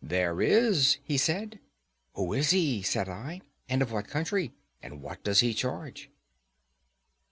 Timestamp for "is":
0.40-0.96, 2.32-2.48